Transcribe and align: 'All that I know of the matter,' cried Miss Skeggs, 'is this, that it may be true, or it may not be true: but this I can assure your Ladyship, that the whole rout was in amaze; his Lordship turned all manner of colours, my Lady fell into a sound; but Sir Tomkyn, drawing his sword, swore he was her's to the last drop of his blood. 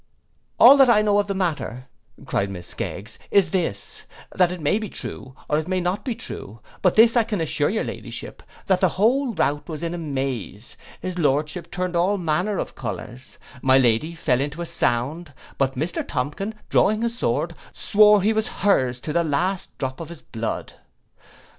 'All 0.59 0.77
that 0.77 0.89
I 0.89 1.03
know 1.03 1.19
of 1.19 1.27
the 1.27 1.35
matter,' 1.35 1.87
cried 2.25 2.49
Miss 2.49 2.65
Skeggs, 2.69 3.19
'is 3.29 3.51
this, 3.51 4.01
that 4.31 4.51
it 4.51 4.59
may 4.59 4.79
be 4.79 4.89
true, 4.89 5.35
or 5.47 5.59
it 5.59 5.67
may 5.67 5.79
not 5.79 6.03
be 6.03 6.15
true: 6.15 6.59
but 6.81 6.95
this 6.95 7.15
I 7.15 7.23
can 7.23 7.39
assure 7.39 7.69
your 7.69 7.83
Ladyship, 7.83 8.41
that 8.65 8.81
the 8.81 8.89
whole 8.97 9.35
rout 9.35 9.69
was 9.69 9.83
in 9.83 9.93
amaze; 9.93 10.75
his 11.03 11.19
Lordship 11.19 11.69
turned 11.69 11.95
all 11.95 12.17
manner 12.17 12.57
of 12.57 12.73
colours, 12.73 13.37
my 13.61 13.77
Lady 13.77 14.15
fell 14.15 14.41
into 14.41 14.63
a 14.63 14.65
sound; 14.65 15.35
but 15.59 15.75
Sir 15.77 16.01
Tomkyn, 16.01 16.55
drawing 16.71 17.03
his 17.03 17.19
sword, 17.19 17.53
swore 17.71 18.23
he 18.23 18.33
was 18.33 18.47
her's 18.65 18.99
to 19.01 19.13
the 19.13 19.23
last 19.23 19.77
drop 19.77 19.99
of 19.99 20.09
his 20.09 20.23
blood. 20.23 20.73